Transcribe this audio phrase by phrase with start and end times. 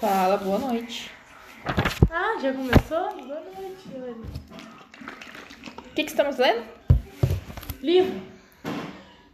[0.00, 1.10] Fala, boa noite.
[2.10, 3.14] Ah, já começou?
[3.26, 4.20] Boa noite, Yuri.
[5.78, 6.64] O que, que estamos lendo?
[7.80, 8.20] Livro.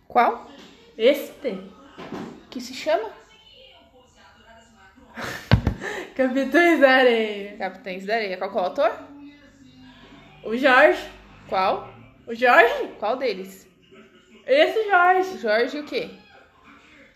[0.07, 0.51] Qual?
[0.99, 1.59] Este.
[2.51, 3.11] Que se chama?
[6.15, 7.57] Capitães da Areia.
[7.57, 8.37] Capitães da Areia.
[8.37, 8.93] Qual que é o autor?
[10.45, 11.09] O Jorge.
[11.49, 11.89] Qual?
[12.27, 12.89] O Jorge?
[12.99, 13.67] Qual deles?
[14.47, 15.39] Esse Jorge.
[15.39, 16.11] Jorge o quê?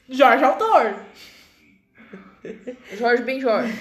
[0.08, 0.96] Jorge Autor.
[2.92, 3.72] Jorge Ben Jorge.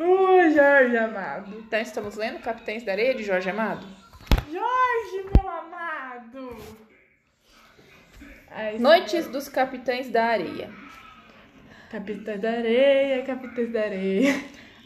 [0.00, 1.58] O Jorge amado.
[1.58, 3.86] Então estamos lendo Capitães da Areia de Jorge Amado.
[4.50, 6.56] Jorge, meu amado.
[8.50, 10.70] Ai, Noites dos Capitães da Areia.
[11.90, 14.34] Capitães da Areia, Capitães da Areia.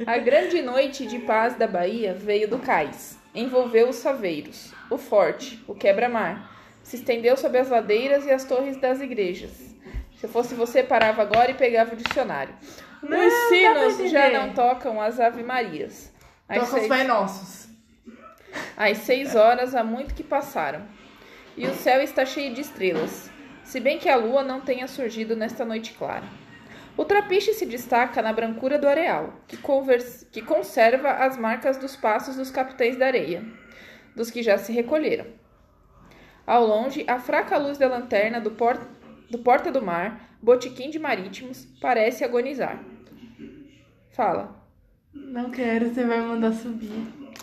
[0.06, 3.18] A grande noite de paz da Bahia veio do cais.
[3.34, 6.52] Envolveu os saveiros, o forte, o quebra-mar.
[6.82, 9.74] Se estendeu sobre as ladeiras e as torres das igrejas.
[10.27, 12.53] Se eu fosse você, parava agora e pegava o dicionário.
[13.01, 16.13] Não, Os sinos já não tocam as ave-marias.
[16.49, 17.68] Às Toca os seis- Pai Nossos.
[18.77, 20.83] Às seis horas há muito que passaram.
[21.57, 23.30] E o céu está cheio de estrelas,
[23.63, 26.24] se bem que a lua não tenha surgido nesta noite clara.
[26.96, 31.95] O trapiche se destaca na brancura do areal, que, convers- que conserva as marcas dos
[31.95, 33.45] passos dos capitães da areia,
[34.16, 35.27] dos que já se recolheram.
[36.45, 38.96] Ao longe, a fraca luz da lanterna do, por-
[39.30, 42.82] do Porta do Mar, botiquim de marítimos, parece agonizar.
[44.13, 44.65] Fala.
[45.13, 46.91] Não quero, você vai mandar subir.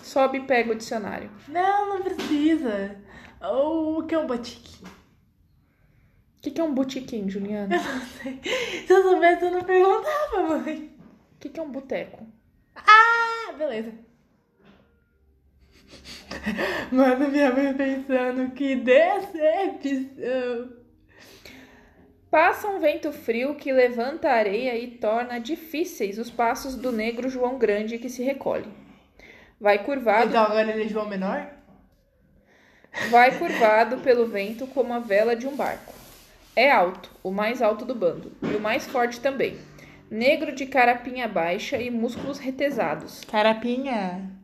[0.02, 1.30] Sobe e pega o dicionário.
[1.48, 2.96] Não, não precisa.
[3.42, 4.86] O que é um botiquim?
[4.86, 7.76] O que, que é um botiquim, Juliana?
[7.76, 8.40] Eu não sei.
[8.86, 10.94] Se eu soubesse, eu não perguntava, mãe.
[11.36, 12.28] O que, que é um boteco?
[12.76, 13.94] Ah, beleza.
[16.92, 20.83] Mano, minha mãe pensando que decepção.
[22.34, 27.30] Passa um vento frio que levanta a areia e torna difíceis os passos do negro
[27.30, 28.66] João Grande que se recolhe.
[29.62, 31.46] Vai curvado, Então agora ele é João Menor?
[33.12, 35.94] vai curvado pelo vento como a vela de um barco.
[36.56, 39.60] É alto, o mais alto do bando, e o mais forte também.
[40.10, 43.22] Negro de carapinha baixa e músculos retesados.
[43.26, 44.43] Carapinha.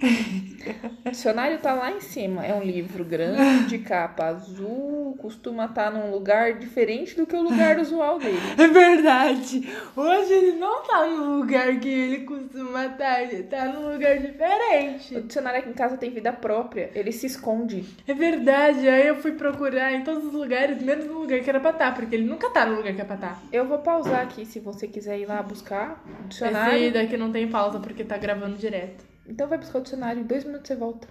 [1.04, 2.44] O dicionário tá lá em cima.
[2.44, 7.42] É um livro grande, de capa azul, costuma estar num lugar diferente do que o
[7.42, 8.36] lugar usual dele.
[8.58, 9.68] É verdade.
[9.94, 13.22] Hoje ele não tá no lugar que ele costuma estar.
[13.22, 15.20] Ele tá num lugar O diferente.
[15.20, 17.84] dicionário aqui em casa tem vida própria, ele se esconde.
[18.06, 18.88] É verdade.
[18.88, 21.94] Aí eu fui procurar em todos os lugares, menos no lugar que era pra estar,
[21.94, 23.40] porque ele nunca tá no lugar que é pra estar.
[23.52, 26.82] Eu vou pausar aqui se você quiser ir lá buscar o dicionário.
[26.82, 29.04] Esse daqui não tem pausa porque tá gravando direto.
[29.28, 31.08] Então vai buscar o dicionário, em dois minutos você volta.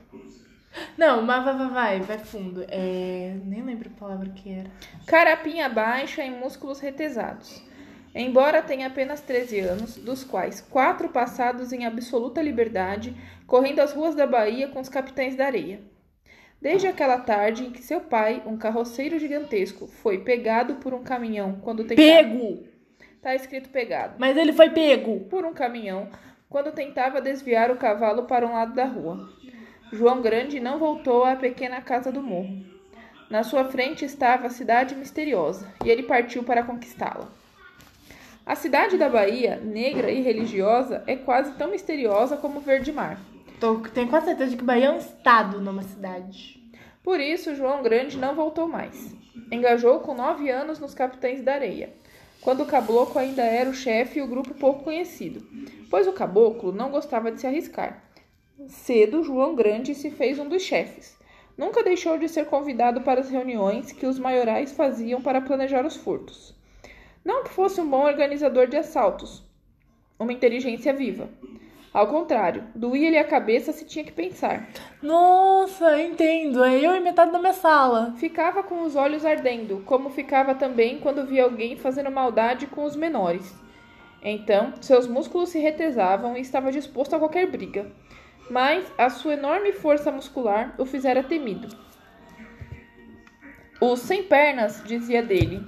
[0.98, 2.66] Não, mas vai, vai, vai, vai fundo.
[2.68, 3.36] É.
[3.46, 4.70] Nem lembro a palavra que era.
[5.06, 7.64] Carapinha baixa e músculos retesados.
[8.14, 13.14] Embora tenha apenas 13 anos, dos quais quatro passados em absoluta liberdade,
[13.46, 15.82] correndo as ruas da Bahia com os capitães da areia.
[16.62, 21.60] Desde aquela tarde em que seu pai, um carroceiro gigantesco, foi pegado por um caminhão
[21.62, 22.08] quando tentava...
[22.08, 22.64] Pego!
[23.22, 24.16] Tá escrito pegado.
[24.18, 25.22] Mas ele foi pego!
[25.26, 26.10] por um caminhão
[26.56, 29.30] quando tentava desviar o cavalo para um lado da rua.
[29.92, 32.64] João Grande não voltou à pequena casa do morro.
[33.30, 37.28] Na sua frente estava a cidade misteriosa e ele partiu para conquistá-la.
[38.46, 43.20] A cidade da Bahia, negra e religiosa, é quase tão misteriosa como Verde Mar.
[43.60, 46.64] Tô, tenho quase certeza de que Bahia é um estado, não uma cidade.
[47.04, 49.14] Por isso, João Grande não voltou mais.
[49.52, 51.94] Engajou com nove anos nos Capitães da Areia,
[52.46, 55.44] quando o caboclo ainda era o chefe e o grupo pouco conhecido,
[55.90, 58.04] pois o caboclo não gostava de se arriscar.
[58.68, 61.18] Cedo, João Grande se fez um dos chefes.
[61.58, 65.96] Nunca deixou de ser convidado para as reuniões que os maiorais faziam para planejar os
[65.96, 66.54] furtos.
[67.24, 69.44] Não que fosse um bom organizador de assaltos,
[70.20, 71.28] uma inteligência viva.
[71.96, 74.68] Ao contrário, doía-lhe a cabeça se tinha que pensar.
[75.02, 76.62] Nossa, entendo.
[76.62, 78.14] É eu e metade da minha sala.
[78.18, 82.98] Ficava com os olhos ardendo, como ficava também quando via alguém fazendo maldade com os
[82.98, 83.56] menores.
[84.22, 87.90] Então, seus músculos se retesavam e estava disposto a qualquer briga.
[88.50, 91.70] Mas a sua enorme força muscular o fizera temido.
[93.80, 95.66] Os sem pernas, dizia dele.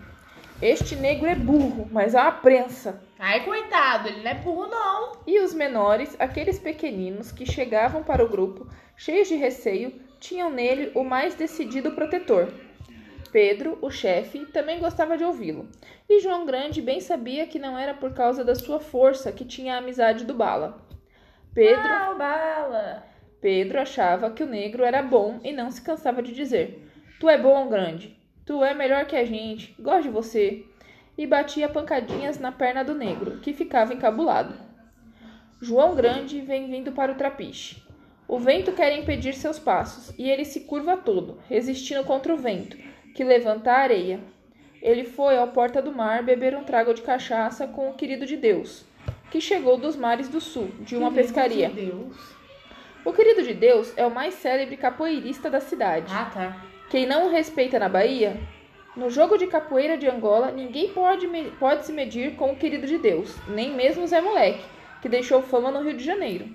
[0.62, 3.02] Este negro é burro, mas é uma prensa.
[3.20, 5.12] Ai, coitado, ele não é burro, não.
[5.28, 10.92] E os menores, aqueles pequeninos que chegavam para o grupo, cheios de receio, tinham nele
[10.96, 12.52] o mais decidido protetor.
[13.32, 15.68] Pedro, o chefe, também gostava de ouvi-lo.
[16.10, 19.76] E João Grande bem sabia que não era por causa da sua força que tinha
[19.76, 20.82] a amizade do Bala.
[21.54, 23.04] Pedro, Ah, o bala.
[23.42, 26.88] Pedro achava que o negro era bom e não se cansava de dizer:
[27.20, 28.17] Tu é bom, grande.
[28.48, 29.76] Tu é melhor que a gente.
[29.78, 30.66] Gosto de você.
[31.18, 34.54] e batia pancadinhas na perna do negro, que ficava encabulado.
[35.60, 37.82] João Grande vem vindo para o trapiche.
[38.28, 42.78] O vento quer impedir seus passos, e ele se curva todo, resistindo contra o vento,
[43.16, 44.20] que levanta a areia.
[44.80, 48.38] Ele foi ao Porta do Mar beber um trago de cachaça com o querido de
[48.38, 48.86] Deus,
[49.32, 51.70] que chegou dos mares do sul, de uma pescaria.
[51.70, 52.16] De Deus.
[53.04, 56.14] O querido de Deus é o mais célebre capoeirista da cidade.
[56.14, 56.77] Ah, tá.
[56.90, 58.40] Quem não o respeita na Bahia,
[58.96, 61.28] no jogo de capoeira de Angola, ninguém pode,
[61.60, 64.64] pode se medir com o querido de Deus, nem mesmo Zé Moleque,
[65.02, 66.48] que deixou fama no Rio de Janeiro.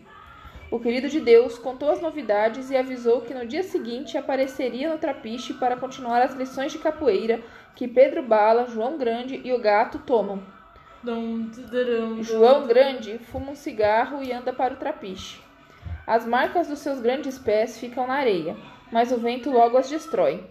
[0.71, 4.97] O querido de Deus contou as novidades e avisou que no dia seguinte apareceria no
[4.97, 7.41] trapiche para continuar as lições de capoeira
[7.77, 10.43] que Pedro Bala, João Grande e o gato tomam.
[12.23, 15.39] João Grande fuma um cigarro e anda para o trapiche.
[16.07, 18.57] As marcas dos seus grandes pés ficam na areia,
[18.93, 20.47] mas o vento logo as destrói.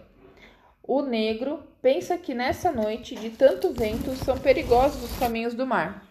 [0.82, 6.04] O negro pensa que nessa noite de tanto vento são perigosos os caminhos do mar.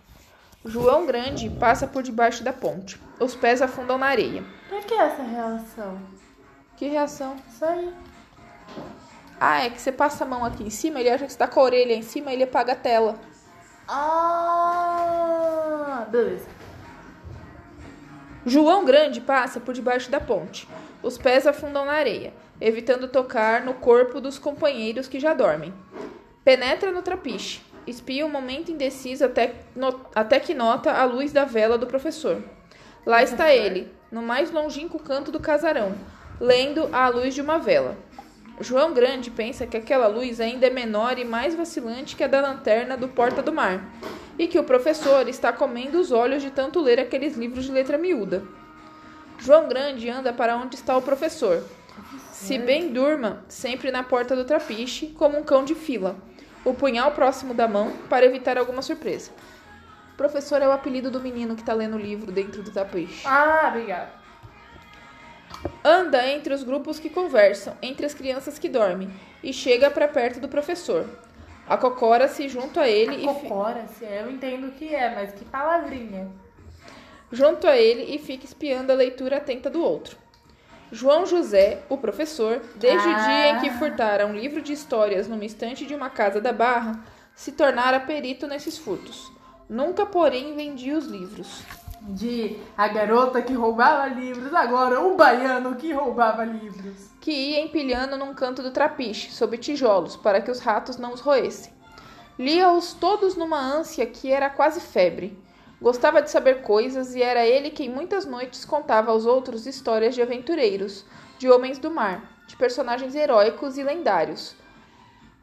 [0.63, 2.98] João Grande passa por debaixo da ponte.
[3.19, 4.44] Os pés afundam na areia.
[4.69, 6.00] Pra que essa relação?
[6.78, 7.36] Que reação?
[7.50, 7.94] Isso aí.
[9.39, 11.48] Ah, é que você passa a mão aqui em cima, ele acha que você tá
[11.48, 13.19] com a orelha em cima, ele apaga a tela.
[13.88, 15.27] Ah,
[16.10, 16.48] beleza.
[18.45, 20.68] João Grande passa por debaixo da ponte.
[21.03, 25.74] Os pés afundam na areia, evitando tocar no corpo dos companheiros que já dormem.
[26.44, 27.62] Penetra no trapiche.
[27.88, 32.44] Espia um momento indeciso até, no- até que nota a luz da vela do professor.
[33.06, 35.95] Lá está ele, no mais longínquo canto do casarão,
[36.39, 37.98] lendo à luz de uma vela.
[38.59, 42.42] João Grande pensa que aquela luz ainda é menor e mais vacilante que a da
[42.42, 43.83] lanterna do Porta do Mar,
[44.38, 47.98] e que o professor está comendo os olhos de tanto ler aqueles livros de letra
[47.98, 48.44] miúda.
[49.42, 51.64] João Grande anda para onde está o professor.
[52.32, 56.16] Se bem durma, sempre na porta do trapiche, como um cão de fila,
[56.66, 59.32] o punhal próximo da mão para evitar alguma surpresa.
[60.18, 63.26] Professor é o apelido do menino que está lendo o livro dentro do trapiche.
[63.28, 64.10] Ah, obrigada.
[65.84, 69.10] Anda entre os grupos que conversam, entre as crianças que dormem,
[69.44, 71.08] e chega para perto do professor.
[71.68, 75.46] Acocora-se junto a ele e fi- Cocora, se eu entendo o que é, mas que
[75.46, 76.28] palavrinha.
[77.31, 80.18] Junto a ele e fica espiando a leitura atenta do outro.
[80.92, 83.74] João José, o professor, desde o dia em que Ah.
[83.80, 87.00] furtara um livro de histórias numa estante de uma casa da Barra,
[87.33, 89.31] se tornara perito nesses furtos.
[89.69, 91.63] Nunca, porém, vendia os livros.
[92.01, 97.10] De a garota que roubava livros, agora o baiano que roubava livros.
[97.22, 101.22] que ia empilhando num canto do trapiche, sob tijolos, para que os ratos não os
[101.22, 101.72] roessem.
[102.39, 105.38] Lia-os todos numa ânsia que era quase febre.
[105.81, 110.22] Gostava de saber coisas e era ele quem muitas noites contava aos outros histórias de
[110.22, 111.04] aventureiros,
[111.39, 114.56] de homens do mar, de personagens heróicos e lendários.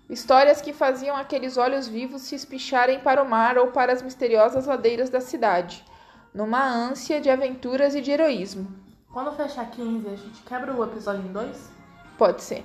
[0.09, 4.67] Histórias que faziam aqueles olhos vivos se espicharem para o mar ou para as misteriosas
[4.67, 5.85] ladeiras da cidade,
[6.33, 8.69] numa ânsia de aventuras e de heroísmo.
[9.13, 11.69] Quando fechar 15, a gente quebra o episódio em dois?
[12.17, 12.65] Pode ser.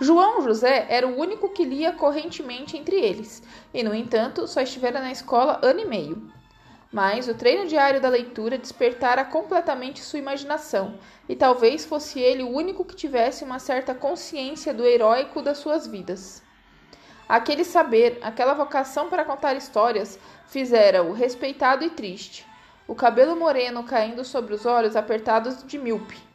[0.00, 3.42] João José era o único que lia correntemente entre eles,
[3.72, 6.32] e, no entanto, só estivera na escola ano e meio.
[6.92, 10.98] Mas o treino diário da leitura despertara completamente sua imaginação,
[11.28, 15.86] e talvez fosse ele o único que tivesse uma certa consciência do heróico das suas
[15.86, 16.42] vidas.
[17.28, 22.46] Aquele saber, aquela vocação para contar histórias, fizera-o respeitado e triste,
[22.86, 26.33] o cabelo moreno caindo sobre os olhos apertados de míope.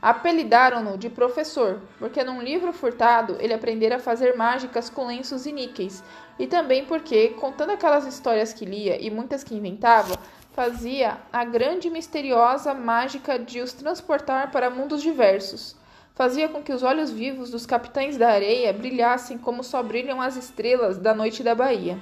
[0.00, 5.52] Apelidaram-no de professor, porque num livro furtado ele aprendera a fazer mágicas com lenços e
[5.52, 6.04] níqueis,
[6.38, 10.16] e também porque, contando aquelas histórias que lia e muitas que inventava,
[10.52, 15.76] fazia a grande e misteriosa mágica de os transportar para mundos diversos.
[16.14, 20.36] Fazia com que os olhos vivos dos capitães da areia brilhassem como só brilham as
[20.36, 21.98] estrelas da noite da Bahia.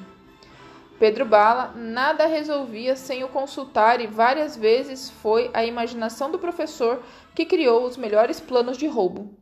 [0.99, 7.03] Pedro Bala nada resolvia sem o consultar e várias vezes foi a imaginação do professor
[7.35, 9.35] que criou os melhores planos de roubo.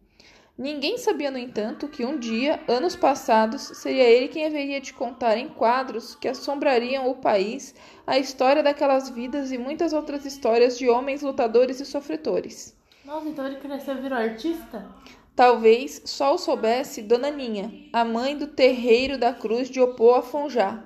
[0.56, 5.36] Ninguém sabia, no entanto, que um dia, anos passados, seria ele quem haveria de contar
[5.36, 7.74] em quadros que assombrariam o país
[8.06, 12.76] a história daquelas vidas e muitas outras histórias de homens lutadores e sofredores.
[13.04, 14.86] Nossa, então ele cresceu e virou artista?
[15.34, 20.22] Talvez só o soubesse Dona Ninha, a mãe do terreiro da cruz de Opô a
[20.22, 20.84] Fonjá,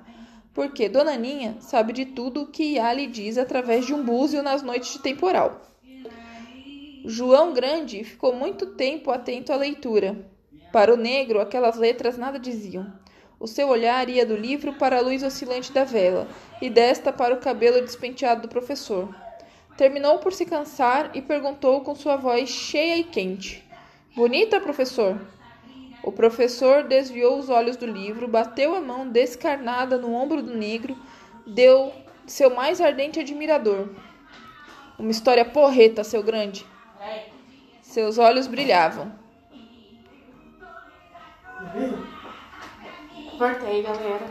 [0.53, 4.43] porque Dona Ninha sabe de tudo o que Iá lhe diz através de um búzio
[4.43, 5.61] nas noites de temporal.
[7.05, 10.17] João Grande ficou muito tempo atento à leitura.
[10.71, 12.93] Para o negro, aquelas letras nada diziam.
[13.39, 16.27] O seu olhar ia do livro para a luz oscilante da vela,
[16.61, 19.15] e desta para o cabelo despenteado do professor.
[19.77, 23.65] Terminou por se cansar e perguntou com sua voz cheia e quente:
[24.13, 25.17] Bonita, professor?
[26.03, 30.97] O professor desviou os olhos do livro, bateu a mão descarnada no ombro do negro,
[31.45, 31.93] deu
[32.25, 33.89] seu mais ardente admirador.
[34.97, 36.65] Uma história porreta, seu grande.
[37.81, 39.11] Seus olhos brilhavam.
[43.37, 44.27] Voltei, galera.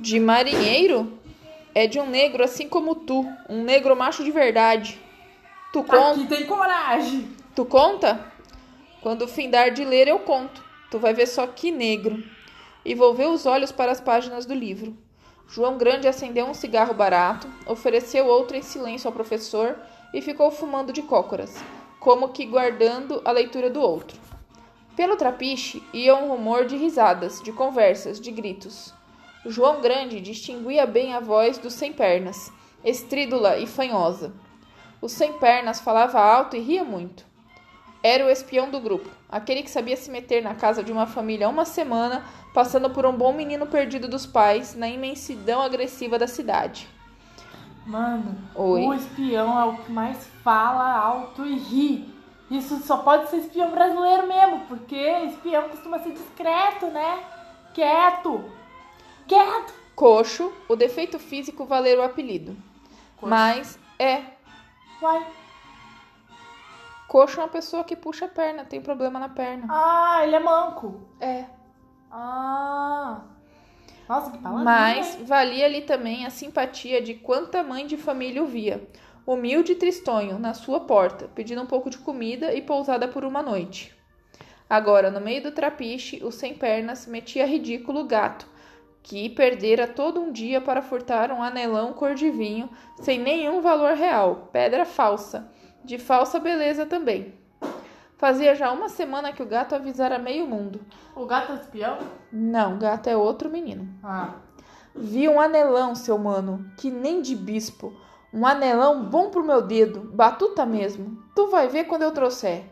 [0.00, 1.18] De marinheiro?
[1.74, 5.00] É de um negro assim como tu, um negro macho de verdade.
[5.72, 6.10] Tu conta?
[6.12, 7.28] Aqui tem coragem.
[7.54, 8.32] Tu conta?
[9.02, 10.63] Quando findar de ler, eu conto.
[10.94, 12.22] Tu vai ver só que negro.
[12.84, 14.96] E volveu os olhos para as páginas do livro.
[15.48, 19.76] João Grande acendeu um cigarro barato, ofereceu outro em silêncio ao professor
[20.14, 21.56] e ficou fumando de cócoras,
[21.98, 24.16] como que guardando a leitura do outro.
[24.94, 28.94] Pelo trapiche ia um rumor de risadas, de conversas, de gritos.
[29.44, 32.52] João Grande distinguia bem a voz dos sem pernas,
[32.84, 34.32] estrídula e fanhosa.
[35.02, 37.26] O sem pernas falava alto e ria muito.
[38.00, 41.48] Era o espião do grupo, aquele que sabia se meter na casa de uma família
[41.48, 42.24] uma semana,
[42.54, 46.88] passando por um bom menino perdido dos pais na imensidão agressiva da cidade.
[47.84, 48.86] Mano, Oi.
[48.86, 52.14] o espião é o que mais fala alto e ri.
[52.48, 57.18] Isso só pode ser espião brasileiro mesmo, porque espião costuma ser discreto, né?
[57.74, 58.44] Quieto.
[59.26, 59.74] Quieto.
[59.96, 62.56] Coxo, o defeito físico valer o apelido.
[63.16, 63.28] Coxo.
[63.28, 64.22] Mas é.
[65.00, 65.26] Vai.
[67.14, 69.68] Coxo é uma pessoa que puxa a perna, tem problema na perna.
[69.70, 71.00] Ah, ele é manco.
[71.20, 71.44] É.
[72.10, 73.20] Ah.
[74.08, 74.64] Nossa, que palavra.
[74.64, 78.84] Mas valia ali também a simpatia de quanta mãe de família o via,
[79.24, 83.44] humilde e tristonho, na sua porta, pedindo um pouco de comida e pousada por uma
[83.44, 83.96] noite.
[84.68, 88.48] Agora, no meio do trapiche, o sem pernas metia ridículo gato,
[89.04, 93.94] que perdera todo um dia para furtar um anelão cor de vinho, sem nenhum valor
[93.94, 95.53] real, pedra falsa,
[95.84, 97.34] de falsa beleza também.
[98.16, 100.80] Fazia já uma semana que o gato avisara meio mundo.
[101.14, 101.98] O gato é espião?
[102.32, 103.88] Não, gato é outro menino.
[104.02, 104.34] Ah.
[104.94, 107.92] Vi um anelão, seu mano, que nem de bispo.
[108.32, 111.22] Um anelão bom pro meu dedo, batuta mesmo.
[111.34, 112.64] Tu vai ver quando eu trouxer.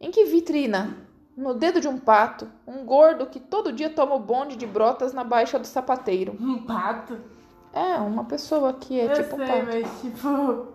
[0.00, 0.96] Em que vitrina?
[1.36, 5.12] No dedo de um pato, um gordo que todo dia toma o bonde de brotas
[5.12, 6.36] na baixa do sapateiro.
[6.40, 7.18] Um pato.
[7.72, 9.66] É, uma pessoa que é eu tipo um sei, pato.
[9.66, 10.73] mas tipo.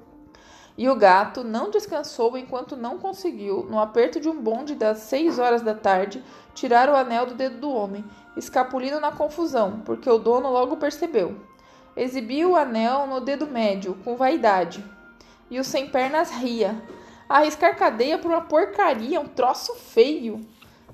[0.79, 5.37] E o gato não descansou enquanto não conseguiu, no aperto de um bonde das seis
[5.37, 8.05] horas da tarde, tirar o anel do dedo do homem,
[8.37, 11.35] escapulindo na confusão, porque o dono logo percebeu.
[11.97, 14.81] Exibiu o anel no dedo médio, com vaidade.
[15.51, 16.81] E o sem pernas ria.
[17.27, 20.39] Arriscar cadeia por uma porcaria, um troço feio.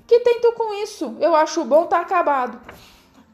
[0.04, 1.14] Que tem tu com isso?
[1.20, 2.58] Eu acho bom tá acabado.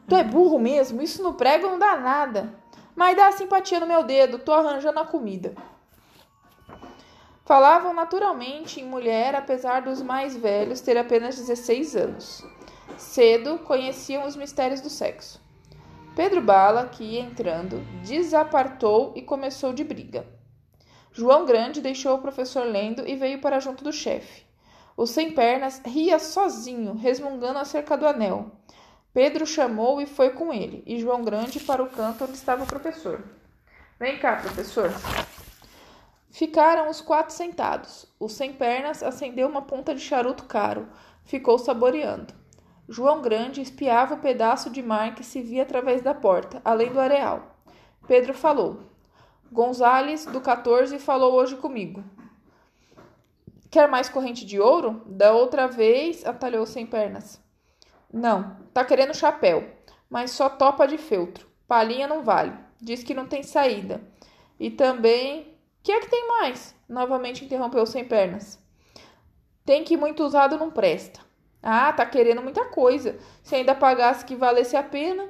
[0.07, 2.53] Tu é burro mesmo, isso no prego não dá nada.
[2.95, 5.55] Mas dá simpatia no meu dedo, tô arranjando a comida.
[7.45, 12.45] Falavam naturalmente em mulher, apesar dos mais velhos ter apenas 16 anos.
[12.97, 15.41] Cedo conheciam os mistérios do sexo.
[16.15, 20.25] Pedro Bala, que ia entrando, desapartou e começou de briga.
[21.11, 24.45] João Grande deixou o professor lendo e veio para junto do chefe.
[24.95, 28.51] O sem pernas ria sozinho, resmungando acerca do anel.
[29.13, 32.67] Pedro chamou e foi com ele, e João Grande para o canto onde estava o
[32.67, 33.21] professor.
[33.99, 34.91] Vem cá, professor.
[36.33, 38.07] Ficaram os quatro sentados.
[38.19, 40.89] O sem pernas acendeu uma ponta de charuto caro.
[41.23, 42.33] Ficou saboreando.
[42.89, 46.99] João Grande espiava o pedaço de mar que se via através da porta, além do
[46.99, 47.55] areal.
[48.07, 48.81] Pedro falou.
[49.51, 52.03] Gonzales, do 14, falou hoje comigo.
[53.69, 55.03] Quer mais corrente de ouro?
[55.05, 57.39] Da outra vez, atalhou sem pernas.
[58.11, 59.69] Não, tá querendo chapéu,
[60.09, 61.47] mas só topa de feltro.
[61.67, 62.57] Palhinha não vale.
[62.81, 64.01] Diz que não tem saída.
[64.59, 65.52] E também.
[65.83, 66.73] Que é que tem mais?
[66.87, 68.57] Novamente interrompeu sem pernas.
[69.65, 71.19] Tem que muito usado não presta.
[71.61, 73.17] Ah, tá querendo muita coisa.
[73.43, 75.27] Se ainda pagasse que valesse a pena.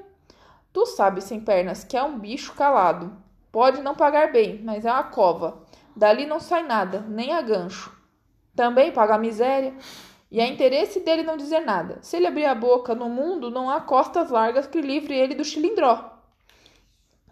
[0.72, 3.18] Tu sabe, sem pernas, que é um bicho calado.
[3.52, 5.64] Pode não pagar bem, mas é uma cova.
[5.96, 7.96] Dali não sai nada, nem a gancho.
[8.56, 9.74] Também paga a miséria.
[10.32, 11.98] E é interesse dele não dizer nada.
[12.02, 15.44] Se ele abrir a boca no mundo, não há costas largas que livre ele do
[15.44, 16.13] chilindró.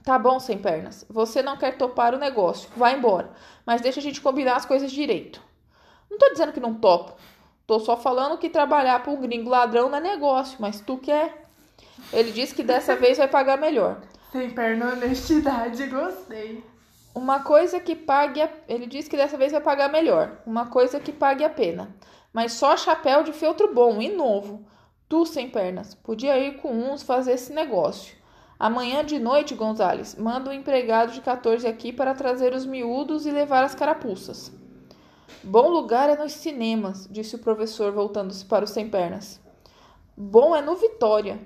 [0.03, 1.05] Tá bom, sem pernas.
[1.09, 2.69] Você não quer topar o negócio.
[2.75, 3.31] Vai embora.
[3.65, 5.41] Mas deixa a gente combinar as coisas direito.
[6.09, 7.13] Não tô dizendo que não topo.
[7.67, 11.45] Tô só falando que trabalhar para um gringo ladrão não é negócio, mas tu quer.
[12.11, 14.01] Ele disse que dessa vez vai pagar melhor.
[14.31, 16.63] Sem perna honestidade, gostei.
[17.13, 18.49] Uma coisa que pague a...
[18.67, 20.39] Ele disse que dessa vez vai pagar melhor.
[20.45, 21.95] Uma coisa que pague a pena.
[22.33, 24.65] Mas só chapéu de feltro bom e novo.
[25.07, 28.15] Tu, sem pernas, podia ir com uns fazer esse negócio.
[28.61, 33.31] Amanhã de noite, Gonzales, manda um empregado de 14 aqui para trazer os miúdos e
[33.31, 34.51] levar as carapuças.
[35.43, 39.41] Bom lugar é nos cinemas, disse o professor, voltando-se para os sem pernas.
[40.15, 41.39] Bom é no Vitória.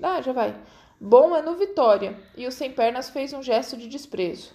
[0.00, 0.54] Ah, já vai.
[1.00, 2.22] Bom é no Vitória.
[2.36, 4.54] E o sem pernas fez um gesto de desprezo.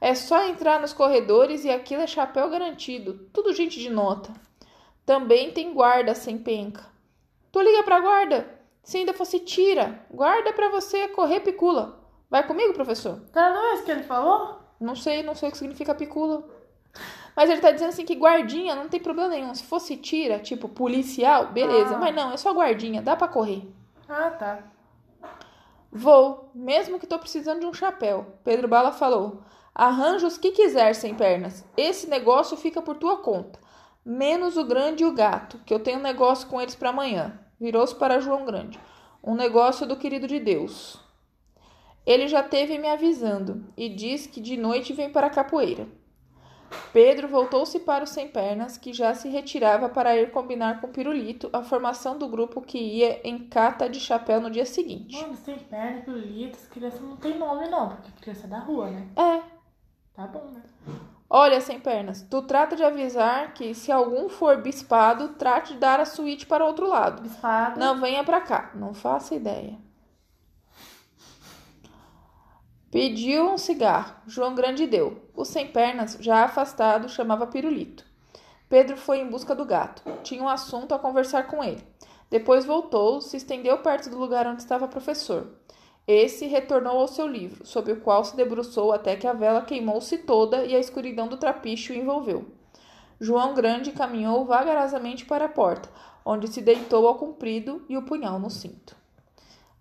[0.00, 3.28] É só entrar nos corredores e aquilo é chapéu garantido.
[3.32, 4.32] Tudo gente de nota.
[5.04, 6.86] Também tem guarda sem penca.
[7.50, 8.59] Tu liga pra guarda.
[8.82, 12.00] Se ainda fosse tira, guarda pra você correr picula.
[12.30, 13.20] Vai comigo, professor?
[13.32, 14.60] Tá não é isso que ele falou?
[14.80, 16.44] Não sei, não sei o que significa picula.
[17.36, 19.54] Mas ele tá dizendo assim que guardinha não tem problema nenhum.
[19.54, 21.96] Se fosse tira, tipo policial, beleza.
[21.96, 21.98] Ah.
[21.98, 23.68] Mas não, é só guardinha, dá pra correr.
[24.08, 24.64] Ah, tá.
[25.92, 28.34] Vou, mesmo que tô precisando de um chapéu.
[28.44, 29.42] Pedro Bala falou.
[29.74, 31.64] Arranja os que quiser sem pernas.
[31.76, 33.58] Esse negócio fica por tua conta.
[34.04, 37.39] Menos o grande e o gato, que eu tenho um negócio com eles para amanhã.
[37.60, 38.80] Virou-se para João Grande.
[39.22, 40.98] Um negócio do querido de Deus.
[42.06, 45.86] Ele já teve me avisando e diz que de noite vem para a capoeira.
[46.92, 51.50] Pedro voltou-se para o sem pernas, que já se retirava para ir combinar com Pirulito
[51.52, 55.20] a formação do grupo que ia em cata de chapéu no dia seguinte.
[55.20, 58.88] Mano, sem perna, pirulito, as crianças não tem nome não, porque criança é da rua,
[58.88, 59.08] né?
[59.16, 59.60] É,
[60.20, 60.62] Tá bom, né?
[61.32, 66.00] Olha, sem pernas, tu trata de avisar que se algum for bispado, trate de dar
[66.00, 67.22] a suíte para outro lado.
[67.22, 67.78] Bispado.
[67.78, 69.78] Não venha pra cá, não faça ideia.
[72.90, 74.16] Pediu um cigarro.
[74.26, 75.30] João Grande deu.
[75.32, 78.04] O sem pernas, já afastado, chamava Pirulito.
[78.68, 80.02] Pedro foi em busca do gato.
[80.24, 81.86] Tinha um assunto a conversar com ele.
[82.28, 85.59] Depois voltou, se estendeu perto do lugar onde estava o professor.
[86.12, 90.18] Esse retornou ao seu livro, sob o qual se debruçou até que a vela queimou-se
[90.18, 92.46] toda e a escuridão do trapiche o envolveu.
[93.20, 95.88] João Grande caminhou vagarosamente para a porta,
[96.24, 98.96] onde se deitou ao comprido e o punhal no cinto.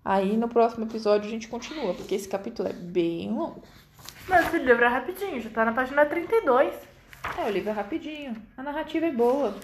[0.06, 3.64] Aí no próximo episódio a gente continua, porque esse capítulo é bem longo.
[4.28, 6.76] Mas esse livro é rapidinho, já tá na página 32.
[7.40, 9.56] É, o livro é rapidinho, a narrativa é boa,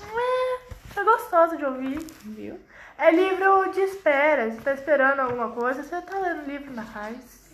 [0.00, 1.98] É, é gostoso de ouvir.
[2.24, 2.56] viu?
[3.02, 4.48] É livro de espera.
[4.48, 7.50] Você tá esperando alguma coisa, você tá lendo livro na raiz.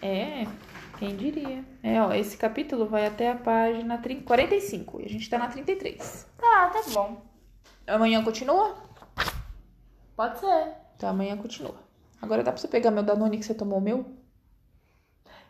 [0.00, 0.46] É,
[0.96, 1.64] quem diria.
[1.82, 5.48] É, ó, esse capítulo vai até a página 30 45 e a gente tá na
[5.48, 6.28] 33.
[6.38, 7.20] Tá, tá bom.
[7.84, 8.76] Amanhã continua?
[10.14, 10.74] Pode ser.
[10.94, 11.74] Então amanhã continua.
[12.22, 14.06] Agora dá pra você pegar meu Danone que você tomou o meu?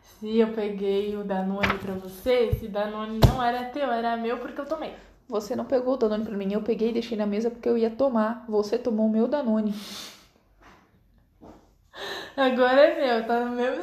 [0.01, 4.59] Se eu peguei o Danone pra você, esse Danone não era teu, era meu porque
[4.59, 4.95] eu tomei.
[5.27, 7.77] Você não pegou o Danone pra mim, eu peguei e deixei na mesa porque eu
[7.77, 8.45] ia tomar.
[8.47, 9.73] Você tomou o meu Danone.
[12.35, 13.75] Agora é meu, tá no meu